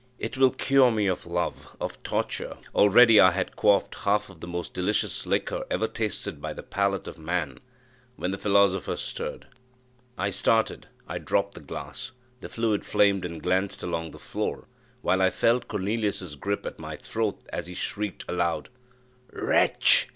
"It 0.17 0.35
will 0.35 0.49
cure 0.49 0.89
me 0.89 1.05
of 1.05 1.27
love 1.27 1.77
of 1.79 2.01
torture!" 2.01 2.57
Already 2.73 3.19
I 3.19 3.29
had 3.29 3.55
quaffed 3.55 3.93
half 3.99 4.31
of 4.31 4.39
the 4.39 4.47
most 4.47 4.73
delicious 4.73 5.27
liquor 5.27 5.63
ever 5.69 5.87
tasted 5.87 6.41
by 6.41 6.53
the 6.53 6.63
palate 6.63 7.07
of 7.07 7.19
man, 7.19 7.59
when 8.15 8.31
the 8.31 8.39
philosopher 8.39 8.95
stirred. 8.95 9.45
I 10.17 10.31
started 10.31 10.87
I 11.07 11.19
dropped 11.19 11.53
the 11.53 11.59
glass 11.59 12.13
the 12.39 12.49
fluid 12.49 12.83
flamed 12.83 13.23
and 13.25 13.43
glanced 13.43 13.83
along 13.83 14.09
the 14.09 14.17
floor, 14.17 14.67
while 15.03 15.21
I 15.21 15.29
felt 15.29 15.67
Cornelius's 15.67 16.35
gripe 16.35 16.65
at 16.65 16.79
my 16.79 16.97
throat, 16.97 17.39
as 17.53 17.67
he 17.67 17.75
shrieked 17.75 18.25
aloud, 18.27 18.69
"Wretch! 19.31 20.07